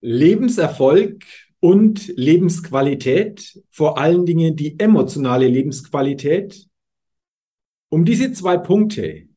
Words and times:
Lebenserfolg 0.00 1.24
und 1.60 2.08
Lebensqualität, 2.16 3.62
vor 3.70 3.98
allen 3.98 4.24
Dingen 4.24 4.56
die 4.56 4.78
emotionale 4.78 5.46
Lebensqualität. 5.46 6.66
Um 7.90 8.04
diese 8.04 8.32
zwei 8.32 8.56
Punkte 8.56 9.28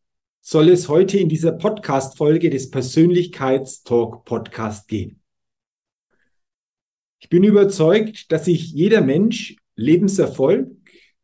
soll 0.42 0.70
es 0.70 0.90
heute 0.90 1.18
in 1.18 1.30
dieser 1.30 1.54
Podcast-Folge 1.54 2.50
des 2.50 2.70
Persönlichkeitstalk 2.70 4.26
Podcast 4.26 4.88
gehen. 4.88 5.22
Ich 7.20 7.30
bin 7.30 7.44
überzeugt, 7.44 8.32
dass 8.32 8.46
sich 8.46 8.72
jeder 8.72 9.02
Mensch 9.02 9.56
Lebenserfolg 9.76 10.70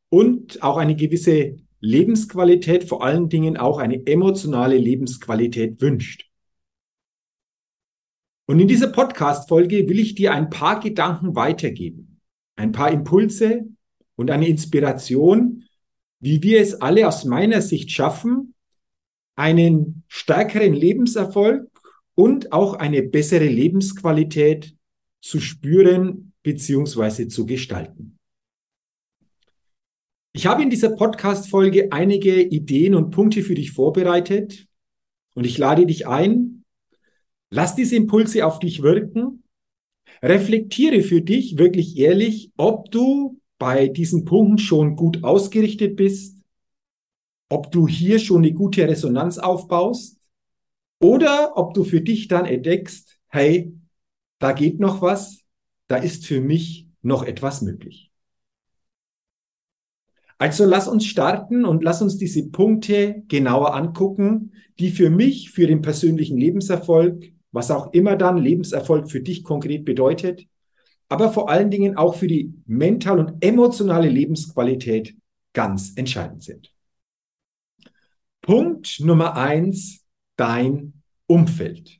und 0.09 0.64
auch 0.64 0.77
eine 0.77 0.95
gewisse 0.95 1.58
Lebensqualität, 1.81 2.86
vor 2.86 3.03
allen 3.03 3.30
Dingen 3.30 3.58
auch 3.58 3.77
eine 3.77 4.05
emotionale 4.05 4.77
Lebensqualität 4.77 5.81
wünscht. 5.81 6.28
Und 8.50 8.59
in 8.59 8.67
dieser 8.67 8.88
Podcast-Folge 8.88 9.88
will 9.89 10.00
ich 10.00 10.16
dir 10.16 10.33
ein 10.33 10.50
paar 10.50 10.80
Gedanken 10.80 11.36
weitergeben, 11.36 12.19
ein 12.55 12.72
paar 12.72 12.89
Impulse 12.89 13.67
und 14.16 14.31
eine 14.31 14.47
Inspiration, 14.47 15.66
wie 16.19 16.42
wir 16.42 16.59
es 16.59 16.81
alle 16.81 17.08
aus 17.08 17.25
meiner 17.25 17.61
Sicht 17.61 17.92
schaffen, 17.92 18.55
einen 19.36 20.03
stärkeren 20.08 20.73
Lebenserfolg 20.73 21.70
und 22.16 22.52
auch 22.52 22.73
eine 22.73 23.03
bessere 23.03 23.45
Lebensqualität 23.45 24.75
zu 25.22 25.39
spüren 25.39 26.33
bzw. 26.42 27.27
zu 27.27 27.45
gestalten. 27.45 28.17
Ich 30.33 30.47
habe 30.47 30.64
in 30.64 30.72
dieser 30.72 30.95
Podcast-Folge 30.95 31.92
einige 31.92 32.42
Ideen 32.42 32.95
und 32.95 33.11
Punkte 33.11 33.44
für 33.44 33.53
dich 33.53 33.73
vorbereitet 33.73 34.66
und 35.36 35.45
ich 35.45 35.59
lade 35.59 35.86
dich 35.86 36.08
ein, 36.08 36.58
Lass 37.50 37.75
diese 37.75 37.95
Impulse 37.95 38.45
auf 38.45 38.59
dich 38.59 38.81
wirken. 38.81 39.44
Reflektiere 40.22 41.02
für 41.02 41.22
dich 41.22 41.58
wirklich 41.58 41.97
ehrlich, 41.97 42.52
ob 42.58 42.92
du 42.92 43.39
bei 43.58 43.88
diesen 43.88 44.25
Punkten 44.25 44.58
schon 44.58 44.95
gut 44.95 45.23
ausgerichtet 45.23 45.95
bist, 45.95 46.42
ob 47.50 47.72
du 47.72 47.88
hier 47.88 48.20
schon 48.20 48.44
eine 48.44 48.53
gute 48.53 48.88
Resonanz 48.88 49.37
aufbaust 49.37 50.17
oder 50.99 51.58
ob 51.58 51.73
du 51.73 51.83
für 51.83 52.02
dich 52.02 52.27
dann 52.27 52.45
entdeckst, 52.45 53.20
hey, 53.27 53.73
da 54.39 54.52
geht 54.52 54.80
noch 54.80 55.02
was, 55.02 55.42
da 55.87 55.98
ist 55.98 56.26
für 56.26 56.42
mich 56.42 56.87
noch 57.02 57.23
etwas 57.23 57.61
möglich. 57.61 58.11
Also 60.37 60.66
lass 60.66 60.87
uns 60.87 61.05
starten 61.05 61.66
und 61.66 61.83
lass 61.83 62.02
uns 62.02 62.17
diese 62.17 62.49
Punkte 62.49 63.23
genauer 63.27 63.76
angucken, 63.76 64.54
die 64.80 64.89
für 64.89 65.10
mich, 65.10 65.52
für 65.52 65.67
den 65.67 65.81
persönlichen 65.81 66.37
Lebenserfolg 66.37 67.33
was 67.52 67.71
auch 67.71 67.93
immer 67.93 68.15
dann 68.15 68.37
Lebenserfolg 68.37 69.10
für 69.10 69.21
dich 69.21 69.43
konkret 69.43 69.86
bedeutet, 69.86 70.48
aber 71.08 71.32
vor 71.32 71.49
allen 71.49 71.71
Dingen 71.71 71.98
auch 71.98 72.15
für 72.15 72.27
die 72.27 72.54
mental 72.65 73.20
und 73.20 73.43
emotionale 73.43 74.10
Lebensqualität 74.10 75.15
ganz 75.54 75.93
entscheidend 75.95 76.43
sind. 76.43 76.73
Punkt 78.42 78.99
Nummer 78.99 79.36
eins, 79.36 80.05
dein 80.36 81.02
Umfeld. 81.27 81.99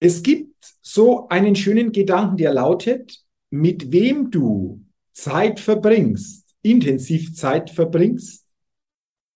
Es 0.00 0.22
gibt 0.22 0.74
so 0.82 1.28
einen 1.28 1.54
schönen 1.54 1.92
Gedanken, 1.92 2.36
der 2.36 2.52
lautet, 2.52 3.24
mit 3.50 3.92
wem 3.92 4.30
du 4.30 4.84
Zeit 5.12 5.60
verbringst, 5.60 6.54
intensiv 6.62 7.34
Zeit 7.34 7.70
verbringst, 7.70 8.46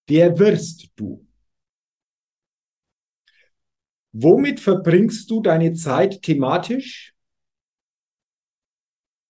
der 0.09 0.39
wirst 0.39 0.91
du. 0.97 1.26
Womit 4.19 4.61
verbringst 4.61 5.31
du 5.31 5.43
deine 5.43 5.75
Zeit 5.75 6.23
thematisch? 6.23 7.13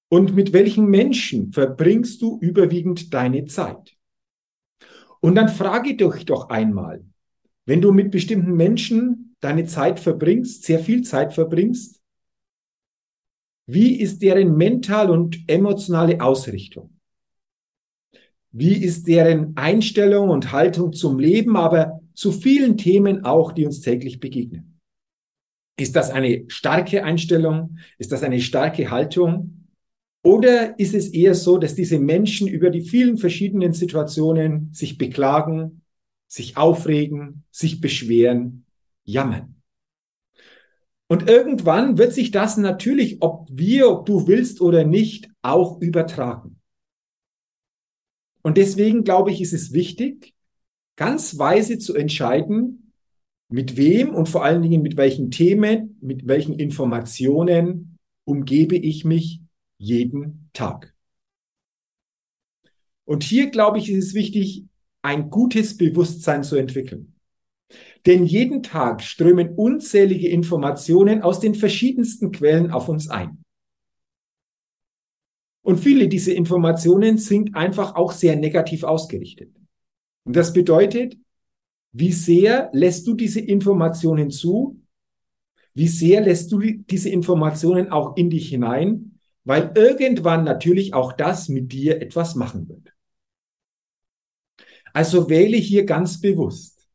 Und 0.08 0.36
mit 0.36 0.52
welchen 0.52 0.86
Menschen 0.86 1.52
verbringst 1.52 2.22
du 2.22 2.38
überwiegend 2.41 3.12
deine 3.12 3.46
Zeit? 3.46 3.96
Und 5.20 5.34
dann 5.34 5.48
frage 5.48 5.96
dich 5.96 6.25
doch 6.26 6.50
einmal, 6.50 7.04
wenn 7.64 7.80
du 7.80 7.91
mit 7.91 8.12
bestimmten 8.12 8.54
Menschen 8.54 9.34
deine 9.41 9.66
Zeit 9.66 9.98
verbringst, 9.98 10.62
sehr 10.62 10.78
viel 10.78 11.02
Zeit 11.02 11.32
verbringst, 11.32 12.00
wie 13.66 14.00
ist 14.00 14.22
deren 14.22 14.56
mental 14.56 15.10
und 15.10 15.48
emotionale 15.48 16.20
Ausrichtung? 16.20 17.00
Wie 18.52 18.76
ist 18.76 19.08
deren 19.08 19.56
Einstellung 19.56 20.30
und 20.30 20.52
Haltung 20.52 20.92
zum 20.92 21.19
Leben, 21.19 21.56
aber 21.56 22.00
zu 22.14 22.30
vielen 22.30 22.78
Themen 22.78 23.25
auch, 23.25 23.50
die 23.50 23.66
uns 23.66 23.80
täglich 23.80 24.20
begegnen? 24.20 24.75
Ist 25.78 25.94
das 25.94 26.10
eine 26.10 26.44
starke 26.48 27.04
Einstellung? 27.04 27.78
Ist 27.98 28.12
das 28.12 28.22
eine 28.22 28.41
starke 28.41 28.91
Haltung? 28.91 29.69
Oder 30.22 30.78
ist 30.81 30.94
es 30.94 31.09
eher 31.09 31.34
so, 31.34 31.59
dass 31.59 31.75
diese 31.75 31.98
Menschen 31.98 32.48
über 32.48 32.70
die 32.70 32.81
vielen 32.81 33.19
verschiedenen 33.19 33.72
Situationen 33.72 34.70
sich 34.72 34.98
beklagen, 34.98 35.82
sich 36.26 36.56
aufregen, 36.56 37.44
sich 37.50 37.81
beschweren, 37.81 38.64
jammern? 39.04 39.56
Und 41.09 41.28
irgendwann 41.28 41.98
wird 41.98 42.12
sich 42.12 42.32
das 42.32 42.56
natürlich, 42.56 43.19
ob 43.20 43.47
wir, 43.53 43.88
ob 43.88 44.06
du 44.06 44.26
willst 44.26 44.60
oder 44.60 44.84
nicht, 44.84 45.28
auch 45.43 45.81
übertragen. 45.81 46.60
Und 48.43 48.56
deswegen 48.56 49.04
glaube 49.04 49.31
ich, 49.31 49.41
ist 49.41 49.53
es 49.53 49.72
wichtig, 49.72 50.34
ganz 50.97 51.38
weise 51.38 51.78
zu 51.78 51.94
entscheiden, 51.94 52.85
mit 53.48 53.76
wem 53.76 54.14
und 54.14 54.28
vor 54.28 54.44
allen 54.44 54.62
Dingen 54.62 54.82
mit 54.82 54.96
welchen 54.96 55.30
Themen, 55.30 55.98
mit 56.00 56.26
welchen 56.26 56.54
Informationen 56.54 57.98
umgebe 58.24 58.76
ich 58.76 59.04
mich 59.04 59.40
jeden 59.78 60.50
Tag. 60.52 60.94
Und 63.04 63.22
hier, 63.22 63.50
glaube 63.50 63.78
ich, 63.78 63.90
ist 63.90 64.08
es 64.08 64.14
wichtig, 64.14 64.64
ein 65.02 65.30
gutes 65.30 65.76
Bewusstsein 65.76 66.42
zu 66.42 66.56
entwickeln. 66.56 67.14
Denn 68.04 68.24
jeden 68.24 68.62
Tag 68.62 69.02
strömen 69.02 69.54
unzählige 69.54 70.28
Informationen 70.28 71.22
aus 71.22 71.40
den 71.40 71.54
verschiedensten 71.54 72.32
Quellen 72.32 72.70
auf 72.70 72.88
uns 72.88 73.08
ein. 73.08 73.42
Und 75.62 75.78
viele 75.78 76.08
dieser 76.08 76.34
Informationen 76.34 77.19
sind 77.19 77.56
einfach 77.56 77.96
auch 77.96 78.12
sehr 78.12 78.37
negativ 78.37 78.84
ausgerichtet. 78.84 79.52
Und 80.25 80.37
das 80.37 80.52
bedeutet, 80.52 81.16
wie 81.98 82.12
sehr 82.12 82.69
lässt 82.75 83.06
du 83.06 83.14
diese 83.14 83.40
Informationen 83.40 84.31
zu? 84.31 84.82
Wie 85.72 85.88
sehr 85.88 86.20
lässt 86.20 86.52
du 86.52 86.60
diese 86.60 87.08
Informationen 87.08 87.90
auch 87.90 88.19
in 88.19 88.28
dich 88.28 88.50
hinein? 88.50 89.19
Weil 89.44 89.72
irgendwann 89.75 90.44
natürlich 90.44 90.93
auch 90.93 91.14
das 91.14 91.48
mit 91.48 91.72
dir 91.72 92.02
etwas 92.02 92.34
machen 92.34 92.69
wird. 92.69 92.93
Also 94.93 95.31
wähle 95.31 95.56
hier 95.56 95.87
ganz 95.87 96.20
bewusst. 96.20 96.87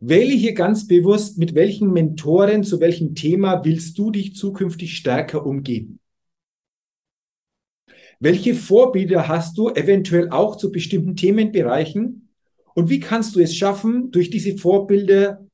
Wähle 0.00 0.32
hier 0.32 0.54
ganz 0.54 0.88
bewusst, 0.88 1.38
mit 1.38 1.54
welchen 1.54 1.92
Mentoren, 1.92 2.64
zu 2.64 2.80
welchem 2.80 3.14
Thema 3.14 3.64
willst 3.64 3.96
du 3.96 4.10
dich 4.10 4.34
zukünftig 4.34 4.96
stärker 4.96 5.46
umgeben? 5.46 6.00
Welche 8.18 8.54
Vorbilder 8.54 9.28
hast 9.28 9.56
du 9.56 9.68
eventuell 9.70 10.30
auch 10.30 10.56
zu 10.56 10.72
bestimmten 10.72 11.14
Themenbereichen? 11.14 12.25
Und 12.76 12.90
wie 12.90 13.00
kannst 13.00 13.34
du 13.34 13.40
es 13.40 13.56
schaffen, 13.56 14.10
durch 14.10 14.30
diese 14.30 14.56
Vorbilder 14.58 15.46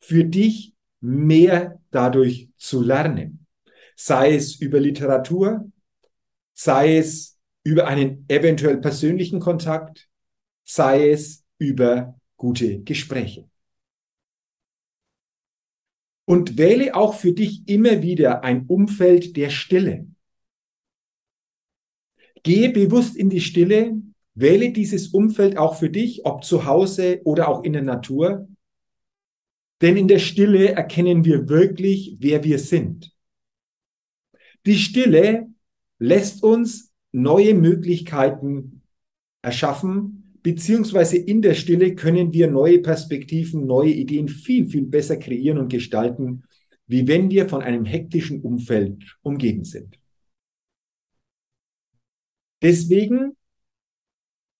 für 0.00 0.24
dich 0.24 0.74
mehr 1.00 1.80
dadurch 1.90 2.50
zu 2.56 2.82
lernen? 2.82 3.46
sei 3.98 4.36
es 4.36 4.54
über 4.54 4.78
Literatur, 4.78 5.70
sei 6.54 6.98
es 6.98 7.36
über 7.64 7.88
einen 7.88 8.24
eventuell 8.28 8.78
persönlichen 8.78 9.40
Kontakt, 9.40 10.08
sei 10.64 11.10
es 11.10 11.44
über 11.58 12.18
gute 12.36 12.80
Gespräche. 12.82 13.48
Und 16.24 16.58
wähle 16.58 16.94
auch 16.94 17.14
für 17.14 17.32
dich 17.32 17.68
immer 17.68 18.02
wieder 18.02 18.44
ein 18.44 18.66
Umfeld 18.66 19.36
der 19.36 19.50
Stille. 19.50 20.06
Gehe 22.44 22.70
bewusst 22.70 23.16
in 23.16 23.30
die 23.30 23.40
Stille, 23.40 24.00
wähle 24.38 24.72
dieses 24.72 25.08
Umfeld 25.08 25.56
auch 25.56 25.76
für 25.76 25.90
dich, 25.90 26.24
ob 26.24 26.44
zu 26.44 26.64
Hause 26.64 27.20
oder 27.24 27.48
auch 27.48 27.64
in 27.64 27.72
der 27.72 27.82
Natur. 27.82 28.48
Denn 29.80 29.96
in 29.96 30.08
der 30.08 30.18
Stille 30.18 30.72
erkennen 30.72 31.24
wir 31.24 31.48
wirklich, 31.48 32.16
wer 32.20 32.44
wir 32.44 32.58
sind. 32.58 33.12
Die 34.66 34.76
Stille 34.76 35.48
lässt 35.98 36.42
uns 36.42 36.92
neue 37.12 37.54
Möglichkeiten 37.54 38.82
erschaffen, 39.42 40.38
beziehungsweise 40.42 41.16
in 41.16 41.42
der 41.42 41.54
Stille 41.54 41.94
können 41.94 42.32
wir 42.32 42.50
neue 42.50 42.80
Perspektiven, 42.80 43.66
neue 43.66 43.90
Ideen 43.90 44.28
viel, 44.28 44.68
viel 44.68 44.86
besser 44.86 45.16
kreieren 45.16 45.58
und 45.58 45.68
gestalten, 45.68 46.44
wie 46.86 47.06
wenn 47.06 47.30
wir 47.30 47.48
von 47.48 47.62
einem 47.62 47.84
hektischen 47.84 48.40
Umfeld 48.42 49.16
umgeben 49.22 49.64
sind. 49.64 49.98
Deswegen 52.62 53.37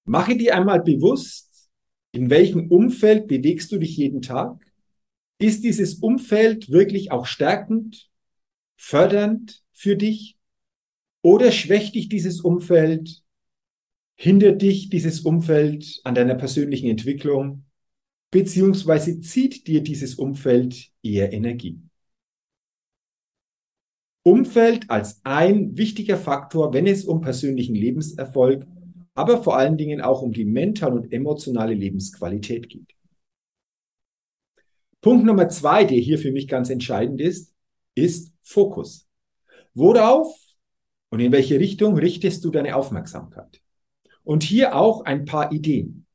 mache 0.08 0.37
dir 0.37 0.56
einmal 0.56 0.82
bewusst, 0.82 1.70
in 2.12 2.31
welchem 2.31 2.70
Umfeld 2.70 3.28
bewegst 3.28 3.70
du 3.72 3.78
dich 3.78 3.96
jeden 3.96 4.22
Tag? 4.22 4.64
Ist 5.38 5.62
dieses 5.62 5.94
Umfeld 5.96 6.70
wirklich 6.70 7.12
auch 7.12 7.26
stärkend, 7.26 8.10
fördernd 8.76 9.62
für 9.72 9.96
dich? 9.96 10.37
Oder 11.22 11.52
schwächt 11.52 11.94
dich 11.94 12.08
dieses 12.08 12.40
Umfeld, 12.40 13.22
hindert 14.16 14.62
dich 14.62 14.88
dieses 14.88 15.20
Umfeld 15.20 16.00
an 16.05 16.14
deiner 16.14 16.34
persönlichen 16.34 16.88
Entwicklung, 16.88 17.64
beziehungsweise 18.31 19.20
zieht 19.20 19.66
dir 19.66 19.82
dieses 19.82 20.14
Umfeld 20.14 20.90
eher 21.02 21.32
Energie? 21.32 21.81
Umfeld 24.22 24.90
als 24.90 25.20
ein 25.25 25.76
wichtiger 25.76 26.16
Faktor, 26.16 26.72
wenn 26.72 26.87
es 26.87 27.04
um 27.04 27.20
persönlichen 27.20 27.75
Lebenserfolg, 27.75 28.66
aber 29.19 29.43
vor 29.43 29.56
allen 29.56 29.76
Dingen 29.76 30.00
auch 30.00 30.23
um 30.23 30.32
die 30.32 30.44
mentale 30.44 30.94
und 30.94 31.12
emotionale 31.12 31.75
Lebensqualität 31.75 32.69
geht. 32.69 32.94
Punkt 35.00 35.26
Nummer 35.26 35.49
zwei, 35.49 35.85
der 35.85 35.99
hier 35.99 36.20
für 36.20 36.31
mich 36.31 36.47
ganz 36.47 36.70
entscheidend 36.70 37.20
ist, 37.20 37.53
ist 37.97 38.32
Fokus. 38.43 39.09
Worauf 39.75 40.38
und 41.11 41.19
in 41.19 41.32
welche 41.32 41.59
Richtung 41.59 41.99
richtest 41.99 42.44
du 42.44 42.50
deine 42.50 42.76
Aufmerksamkeit? 42.76 43.61
Und 44.23 44.44
hier 44.44 44.76
auch 44.76 45.05
ein 45.05 45.25
paar 45.25 45.50
Ideen. 45.50 46.06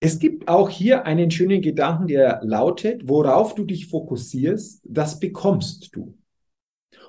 Es 0.00 0.18
gibt 0.18 0.48
auch 0.48 0.70
hier 0.70 1.04
einen 1.04 1.30
schönen 1.30 1.60
Gedanken, 1.60 2.06
der 2.06 2.40
lautet, 2.42 3.08
worauf 3.08 3.54
du 3.54 3.64
dich 3.64 3.88
fokussierst, 3.88 4.80
das 4.84 5.20
bekommst 5.20 5.94
du. 5.94 6.16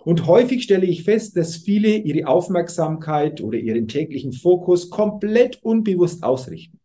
Und 0.03 0.25
häufig 0.25 0.63
stelle 0.63 0.85
ich 0.85 1.03
fest, 1.03 1.35
dass 1.35 1.57
viele 1.57 1.97
ihre 1.97 2.27
Aufmerksamkeit 2.27 3.41
oder 3.41 3.57
ihren 3.57 3.87
täglichen 3.87 4.31
Fokus 4.31 4.89
komplett 4.89 5.63
unbewusst 5.63 6.23
ausrichten. 6.23 6.79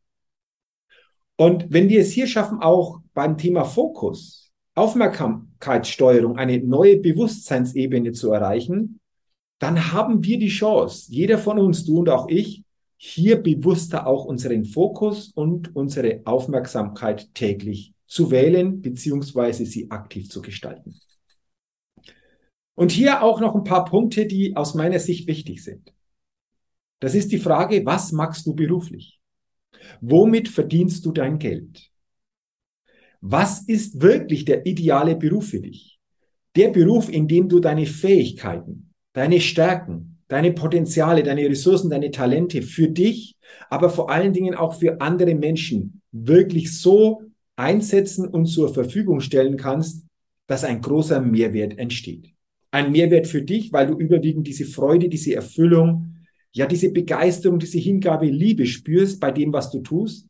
Und 1.37 1.67
wenn 1.71 1.89
wir 1.89 2.01
es 2.01 2.11
hier 2.11 2.27
schaffen, 2.27 2.61
auch 2.61 3.01
beim 3.15 3.39
Thema 3.39 3.65
Fokus, 3.65 4.51
Aufmerksamkeitssteuerung, 4.75 6.37
eine 6.37 6.59
neue 6.59 6.99
Bewusstseinsebene 6.99 8.13
zu 8.13 8.33
erreichen, 8.33 9.01
dann 9.59 9.93
haben 9.93 10.25
wir 10.25 10.39
die 10.39 10.49
Chance, 10.49 11.07
jeder 11.11 11.39
von 11.39 11.59
uns, 11.59 11.85
du 11.85 11.99
und 11.99 12.09
auch 12.09 12.29
ich, 12.29 12.65
hier 12.97 13.43
bewusster 13.43 14.07
auch 14.07 14.25
unseren 14.25 14.65
Fokus 14.65 15.33
und 15.35 15.75
unsere 15.75 16.21
Aufmerksamkeit 16.25 17.35
täglich 17.35 17.93
zu 18.07 18.31
wählen 18.31 18.81
beziehungsweise 18.81 19.67
sie 19.67 19.91
aktiv 19.91 20.31
zu 20.31 20.41
gestalten. 20.43 21.01
Und 22.75 22.91
hier 22.91 23.23
auch 23.23 23.41
noch 23.41 23.55
ein 23.55 23.65
paar 23.65 23.85
Punkte, 23.85 24.27
die 24.27 24.57
aus 24.57 24.75
meiner 24.75 24.99
Sicht 24.99 25.27
wichtig 25.27 25.63
sind. 25.63 25.93
Das 27.01 27.15
ist 27.15 27.33
die 27.33 27.39
Frage, 27.39 27.85
was 27.85 28.13
machst 28.13 28.47
du 28.47 28.55
beruflich? 28.55 29.21
Womit 30.01 30.49
verdienst 30.49 31.05
du 31.05 31.13
dein 31.13 31.39
Geld? 31.39 31.91
Was 33.21 33.63
ist 33.63 34.01
wirklich 34.01 34.45
der 34.45 34.67
ideale 34.67 35.17
Beruf 35.17 35.49
für 35.49 35.61
dich? 35.61 35.99
Der 36.57 36.69
Beruf, 36.69 37.09
in 37.09 37.29
dem 37.29 37.49
du 37.49 37.61
deine 37.61 37.87
Fähigkeiten, 37.87 38.93
deine 39.13 39.41
Stärken, 39.41 40.19
deine 40.29 40.53
Potenziale, 40.53 41.23
deine 41.23 41.49
Ressourcen, 41.49 41.91
deine 41.91 42.11
Talente 42.11 42.63
für 42.63 42.89
dich, 42.89 43.37
aber 43.69 43.91
vor 43.91 44.11
allen 44.11 44.33
Dingen 44.33 44.55
auch 44.55 44.75
für 44.75 45.01
andere 45.01 45.35
Menschen 45.35 46.03
wirklich 46.11 46.79
so 46.79 47.23
einsetzen 47.57 48.27
und 48.27 48.47
zur 48.47 48.73
Verfügung 48.73 49.21
stellen 49.21 49.57
kannst, 49.57 50.07
dass 50.47 50.65
ein 50.65 50.81
großer 50.81 51.21
Mehrwert 51.21 51.79
entsteht. 51.79 52.32
Ein 52.73 52.91
Mehrwert 52.91 53.29
für 53.29 53.43
dich, 53.43 53.73
weil 53.73 53.87
du 53.87 53.97
überwiegend 53.97 54.47
diese 54.49 54.65
Freude, 54.65 55.09
diese 55.09 55.35
Erfüllung, 55.35 56.17
ja, 56.53 56.67
diese 56.67 56.91
Begeisterung, 56.91 57.59
diese 57.59 57.79
Hingabe, 57.79 58.27
Liebe 58.27 58.67
spürst 58.67 59.21
bei 59.21 59.31
dem, 59.31 59.53
was 59.53 59.71
du 59.71 59.81
tust. 59.81 60.27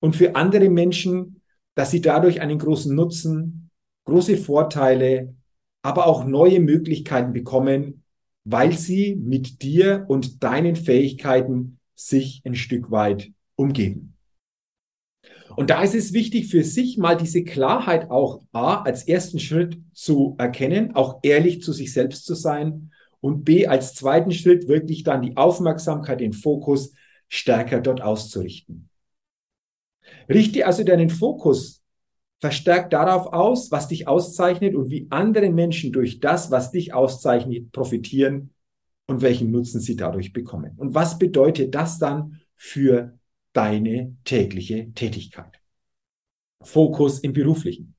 Und 0.00 0.16
für 0.16 0.36
andere 0.36 0.68
Menschen, 0.68 1.40
dass 1.74 1.90
sie 1.90 2.00
dadurch 2.00 2.40
einen 2.40 2.58
großen 2.58 2.94
Nutzen, 2.94 3.70
große 4.04 4.36
Vorteile, 4.36 5.34
aber 5.82 6.06
auch 6.06 6.24
neue 6.24 6.60
Möglichkeiten 6.60 7.32
bekommen, 7.32 8.02
weil 8.44 8.72
sie 8.76 9.16
mit 9.16 9.62
dir 9.62 10.04
und 10.08 10.42
deinen 10.42 10.76
Fähigkeiten 10.76 11.78
sich 11.94 12.42
ein 12.44 12.54
Stück 12.54 12.90
weit 12.90 13.30
umgeben. 13.54 14.16
Und 15.56 15.70
da 15.70 15.82
ist 15.82 15.94
es 15.94 16.12
wichtig 16.12 16.48
für 16.48 16.64
sich 16.64 16.96
mal 16.96 17.16
diese 17.16 17.44
Klarheit 17.44 18.10
auch 18.10 18.42
A 18.52 18.82
als 18.82 19.06
ersten 19.06 19.38
Schritt 19.38 19.78
zu 19.92 20.36
erkennen, 20.38 20.94
auch 20.94 21.20
ehrlich 21.22 21.62
zu 21.62 21.72
sich 21.72 21.92
selbst 21.92 22.24
zu 22.24 22.34
sein 22.34 22.90
und 23.20 23.44
B 23.44 23.66
als 23.66 23.94
zweiten 23.94 24.32
Schritt 24.32 24.68
wirklich 24.68 25.02
dann 25.02 25.22
die 25.22 25.36
Aufmerksamkeit, 25.36 26.20
den 26.20 26.32
Fokus 26.32 26.92
stärker 27.28 27.80
dort 27.80 28.00
auszurichten. 28.00 28.88
Richte 30.28 30.66
also 30.66 30.84
deinen 30.84 31.10
Fokus 31.10 31.82
verstärkt 32.40 32.92
darauf 32.92 33.32
aus, 33.32 33.70
was 33.70 33.88
dich 33.88 34.08
auszeichnet 34.08 34.74
und 34.74 34.90
wie 34.90 35.06
andere 35.10 35.50
Menschen 35.50 35.92
durch 35.92 36.20
das, 36.20 36.50
was 36.50 36.70
dich 36.70 36.94
auszeichnet, 36.94 37.70
profitieren 37.70 38.50
und 39.06 39.20
welchen 39.20 39.50
Nutzen 39.50 39.80
sie 39.80 39.96
dadurch 39.96 40.32
bekommen. 40.32 40.72
Und 40.76 40.94
was 40.94 41.18
bedeutet 41.18 41.74
das 41.74 41.98
dann 41.98 42.40
für 42.56 43.18
deine 43.52 44.16
tägliche 44.24 44.92
Tätigkeit? 44.94 45.60
Fokus 46.62 47.20
im 47.20 47.32
beruflichen. 47.32 47.94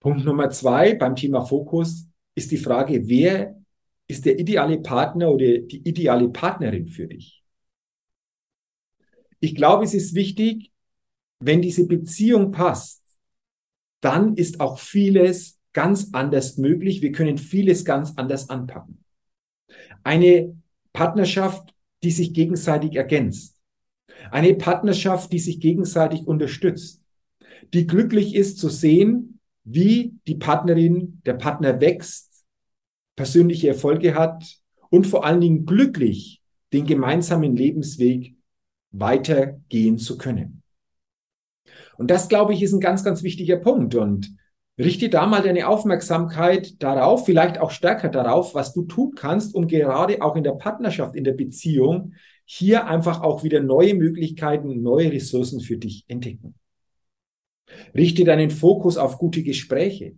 Punkt 0.00 0.24
Nummer 0.24 0.50
zwei 0.50 0.94
beim 0.94 1.16
Thema 1.16 1.44
Fokus 1.44 2.06
ist 2.34 2.50
die 2.50 2.58
Frage, 2.58 3.08
wer 3.08 3.58
ist 4.06 4.24
der 4.26 4.38
ideale 4.38 4.78
Partner 4.78 5.30
oder 5.30 5.58
die 5.58 5.88
ideale 5.88 6.28
Partnerin 6.28 6.88
für 6.88 7.06
dich? 7.06 7.42
Ich 9.40 9.54
glaube, 9.54 9.84
es 9.84 9.94
ist 9.94 10.14
wichtig, 10.14 10.72
wenn 11.40 11.62
diese 11.62 11.86
Beziehung 11.86 12.50
passt, 12.50 13.02
dann 14.00 14.34
ist 14.36 14.60
auch 14.60 14.78
vieles 14.78 15.58
ganz 15.72 16.10
anders 16.12 16.56
möglich. 16.56 17.02
Wir 17.02 17.12
können 17.12 17.38
vieles 17.38 17.84
ganz 17.84 18.12
anders 18.16 18.48
anpacken. 18.48 19.04
Eine 20.02 20.56
Partnerschaft, 20.92 21.73
die 22.04 22.10
sich 22.10 22.32
gegenseitig 22.32 22.94
ergänzt. 22.94 23.56
Eine 24.30 24.54
Partnerschaft, 24.54 25.32
die 25.32 25.38
sich 25.38 25.60
gegenseitig 25.60 26.26
unterstützt. 26.26 27.02
Die 27.72 27.86
glücklich 27.86 28.34
ist 28.34 28.58
zu 28.58 28.68
sehen, 28.68 29.40
wie 29.64 30.14
die 30.26 30.36
Partnerin, 30.36 31.20
der 31.24 31.34
Partner 31.34 31.80
wächst, 31.80 32.44
persönliche 33.16 33.68
Erfolge 33.68 34.14
hat 34.14 34.44
und 34.90 35.06
vor 35.06 35.24
allen 35.24 35.40
Dingen 35.40 35.66
glücklich 35.66 36.42
den 36.72 36.86
gemeinsamen 36.86 37.56
Lebensweg 37.56 38.36
weitergehen 38.90 39.98
zu 39.98 40.18
können. 40.18 40.62
Und 41.96 42.10
das, 42.10 42.28
glaube 42.28 42.52
ich, 42.52 42.62
ist 42.62 42.72
ein 42.72 42.80
ganz, 42.80 43.04
ganz 43.04 43.22
wichtiger 43.22 43.56
Punkt. 43.56 43.94
Und 43.94 44.36
richte 44.78 45.08
da 45.08 45.26
mal 45.26 45.42
deine 45.42 45.68
Aufmerksamkeit 45.68 46.82
darauf, 46.82 47.24
vielleicht 47.26 47.58
auch 47.58 47.70
stärker 47.70 48.08
darauf, 48.08 48.54
was 48.54 48.72
du 48.72 48.82
tun 48.82 49.14
kannst, 49.14 49.54
um 49.54 49.68
gerade 49.68 50.20
auch 50.22 50.36
in 50.36 50.44
der 50.44 50.52
Partnerschaft, 50.52 51.14
in 51.14 51.24
der 51.24 51.32
Beziehung, 51.32 52.14
hier 52.44 52.86
einfach 52.86 53.22
auch 53.22 53.42
wieder 53.42 53.60
neue 53.60 53.94
Möglichkeiten, 53.94 54.82
neue 54.82 55.12
Ressourcen 55.12 55.60
für 55.60 55.76
dich 55.76 56.04
entdecken. 56.08 56.54
Richte 57.94 58.24
deinen 58.24 58.50
Fokus 58.50 58.96
auf 58.96 59.18
gute 59.18 59.42
Gespräche. 59.42 60.16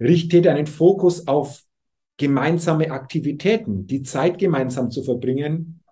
Richte 0.00 0.42
deinen 0.42 0.66
Fokus 0.66 1.28
auf 1.28 1.62
gemeinsame 2.16 2.90
Aktivitäten, 2.90 3.86
die 3.86 4.02
Zeit 4.02 4.38
gemeinsam 4.38 4.90
zu 4.90 5.02
verbringen, 5.02 5.82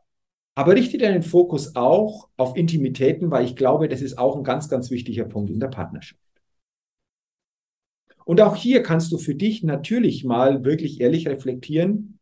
aber 0.54 0.74
richte 0.74 0.98
deinen 0.98 1.22
Fokus 1.22 1.76
auch 1.76 2.28
auf 2.36 2.56
Intimitäten, 2.56 3.30
weil 3.30 3.44
ich 3.44 3.56
glaube, 3.56 3.88
das 3.88 4.02
ist 4.02 4.18
auch 4.18 4.36
ein 4.36 4.44
ganz, 4.44 4.68
ganz 4.68 4.90
wichtiger 4.90 5.24
Punkt 5.24 5.50
in 5.50 5.60
der 5.60 5.68
Partnerschaft. 5.68 6.20
Und 8.24 8.40
auch 8.40 8.56
hier 8.56 8.82
kannst 8.82 9.12
du 9.12 9.18
für 9.18 9.34
dich 9.34 9.62
natürlich 9.62 10.24
mal 10.24 10.64
wirklich 10.64 11.00
ehrlich 11.00 11.26
reflektieren, 11.28 12.18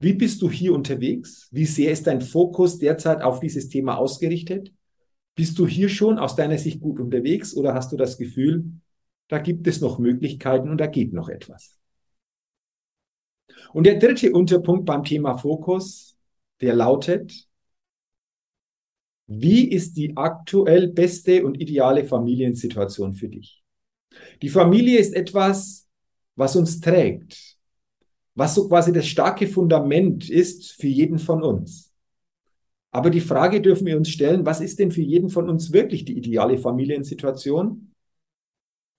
wie 0.00 0.12
bist 0.12 0.42
du 0.42 0.50
hier 0.50 0.74
unterwegs? 0.74 1.48
Wie 1.50 1.66
sehr 1.66 1.90
ist 1.90 2.06
dein 2.06 2.20
Fokus 2.20 2.78
derzeit 2.78 3.22
auf 3.22 3.40
dieses 3.40 3.68
Thema 3.68 3.96
ausgerichtet? 3.96 4.72
Bist 5.34 5.58
du 5.58 5.66
hier 5.66 5.88
schon 5.88 6.18
aus 6.18 6.36
deiner 6.36 6.58
Sicht 6.58 6.80
gut 6.80 7.00
unterwegs 7.00 7.54
oder 7.54 7.74
hast 7.74 7.90
du 7.92 7.96
das 7.96 8.16
Gefühl, 8.16 8.64
da 9.28 9.38
gibt 9.38 9.66
es 9.66 9.80
noch 9.80 9.98
Möglichkeiten 9.98 10.70
und 10.70 10.78
da 10.78 10.86
geht 10.86 11.12
noch 11.12 11.28
etwas? 11.28 11.78
Und 13.72 13.84
der 13.84 13.98
dritte 13.98 14.32
Unterpunkt 14.32 14.86
beim 14.86 15.04
Thema 15.04 15.36
Fokus, 15.36 16.16
der 16.60 16.74
lautet, 16.74 17.48
wie 19.26 19.68
ist 19.68 19.96
die 19.96 20.16
aktuell 20.16 20.88
beste 20.88 21.44
und 21.44 21.60
ideale 21.60 22.04
Familiensituation 22.04 23.14
für 23.14 23.28
dich? 23.28 23.62
Die 24.42 24.48
Familie 24.48 24.98
ist 24.98 25.14
etwas, 25.14 25.86
was 26.36 26.56
uns 26.56 26.80
trägt, 26.80 27.56
was 28.34 28.54
so 28.54 28.68
quasi 28.68 28.92
das 28.92 29.06
starke 29.06 29.46
Fundament 29.46 30.30
ist 30.30 30.72
für 30.72 30.86
jeden 30.86 31.18
von 31.18 31.42
uns. 31.42 31.92
Aber 32.90 33.10
die 33.10 33.20
Frage 33.20 33.60
dürfen 33.60 33.86
wir 33.86 33.96
uns 33.96 34.08
stellen, 34.08 34.46
was 34.46 34.60
ist 34.60 34.78
denn 34.78 34.90
für 34.90 35.02
jeden 35.02 35.28
von 35.28 35.48
uns 35.50 35.72
wirklich 35.72 36.04
die 36.04 36.16
ideale 36.16 36.58
Familiensituation? 36.58 37.92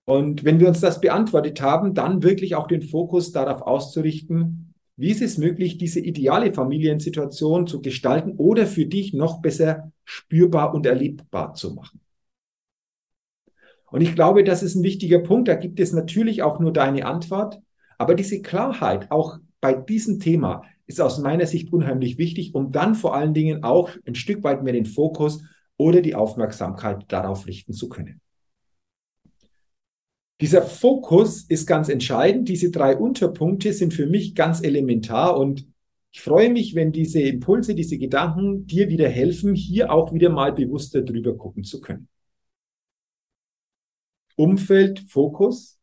Und 0.04 0.44
wenn 0.44 0.60
wir 0.60 0.68
uns 0.68 0.80
das 0.80 1.00
beantwortet 1.00 1.60
haben, 1.60 1.94
dann 1.94 2.22
wirklich 2.22 2.54
auch 2.54 2.66
den 2.66 2.82
Fokus 2.82 3.32
darauf 3.32 3.62
auszurichten, 3.62 4.74
wie 4.96 5.10
ist 5.10 5.22
es 5.22 5.38
möglich, 5.38 5.78
diese 5.78 6.00
ideale 6.00 6.52
Familiensituation 6.52 7.66
zu 7.66 7.80
gestalten 7.80 8.32
oder 8.36 8.66
für 8.66 8.86
dich 8.86 9.14
noch 9.14 9.40
besser 9.40 9.92
spürbar 10.04 10.74
und 10.74 10.84
erlebbar 10.84 11.54
zu 11.54 11.72
machen. 11.74 12.00
Und 13.90 14.00
ich 14.00 14.14
glaube, 14.14 14.44
das 14.44 14.62
ist 14.62 14.74
ein 14.74 14.82
wichtiger 14.82 15.18
Punkt. 15.18 15.48
Da 15.48 15.54
gibt 15.54 15.80
es 15.80 15.92
natürlich 15.92 16.42
auch 16.42 16.60
nur 16.60 16.72
deine 16.72 17.06
Antwort. 17.06 17.60
Aber 17.98 18.14
diese 18.14 18.40
Klarheit 18.40 19.10
auch 19.10 19.38
bei 19.60 19.74
diesem 19.74 20.20
Thema 20.20 20.62
ist 20.86 21.00
aus 21.00 21.18
meiner 21.18 21.46
Sicht 21.46 21.72
unheimlich 21.72 22.18
wichtig, 22.18 22.54
um 22.54 22.72
dann 22.72 22.94
vor 22.94 23.14
allen 23.14 23.34
Dingen 23.34 23.62
auch 23.62 23.90
ein 24.06 24.14
Stück 24.14 24.42
weit 24.42 24.62
mehr 24.62 24.72
den 24.72 24.86
Fokus 24.86 25.42
oder 25.76 26.00
die 26.00 26.14
Aufmerksamkeit 26.14 27.04
darauf 27.08 27.46
richten 27.46 27.72
zu 27.72 27.88
können. 27.88 28.20
Dieser 30.40 30.62
Fokus 30.62 31.42
ist 31.42 31.66
ganz 31.66 31.88
entscheidend. 31.88 32.48
Diese 32.48 32.70
drei 32.70 32.96
Unterpunkte 32.96 33.72
sind 33.72 33.92
für 33.92 34.06
mich 34.06 34.34
ganz 34.34 34.62
elementar 34.62 35.38
und 35.38 35.66
ich 36.12 36.22
freue 36.22 36.50
mich, 36.50 36.74
wenn 36.74 36.90
diese 36.90 37.20
Impulse, 37.20 37.74
diese 37.74 37.98
Gedanken 37.98 38.66
dir 38.66 38.88
wieder 38.88 39.08
helfen, 39.08 39.54
hier 39.54 39.92
auch 39.92 40.12
wieder 40.12 40.30
mal 40.30 40.52
bewusster 40.52 41.02
drüber 41.02 41.36
gucken 41.36 41.62
zu 41.62 41.80
können. 41.80 42.08
Umfeld, 44.40 45.00
Fokus, 45.00 45.78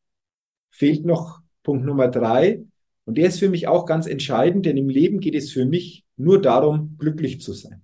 fehlt 0.72 1.06
noch 1.06 1.42
Punkt 1.62 1.86
Nummer 1.86 2.08
drei. 2.08 2.64
Und 3.06 3.20
der 3.20 3.28
ist 3.28 3.38
für 3.40 3.50
mich 3.50 3.68
auch 3.68 3.86
ganz 3.86 4.08
entscheidend, 4.08 4.66
denn 4.66 4.78
im 4.78 4.90
Leben 4.90 5.20
geht 5.20 5.36
es 5.36 5.52
für 5.52 5.66
mich 5.66 6.06
nur 6.16 6.42
darum, 6.42 6.98
glücklich 6.98 7.40
zu 7.40 7.54
sein. 7.54 7.84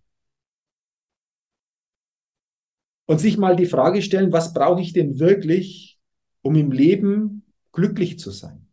Und 3.06 3.20
sich 3.20 3.38
mal 3.38 3.56
die 3.56 3.68
Frage 3.68 4.02
stellen, 4.02 4.32
was 4.32 4.54
brauche 4.54 4.82
ich 4.82 4.94
denn 4.94 5.20
wirklich, 5.20 6.00
um 6.42 6.56
im 6.56 6.72
Leben 6.72 7.46
glücklich 7.72 8.18
zu 8.18 8.32
sein? 8.32 8.68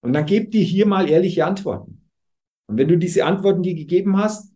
Und 0.00 0.12
dann 0.12 0.26
gebt 0.26 0.54
dir 0.54 0.62
hier 0.62 0.86
mal 0.86 1.08
ehrliche 1.10 1.44
Antworten. 1.44 2.08
Und 2.66 2.78
wenn 2.78 2.88
du 2.88 2.96
diese 2.96 3.24
Antworten 3.24 3.62
dir 3.64 3.74
gegeben 3.74 4.16
hast, 4.16 4.52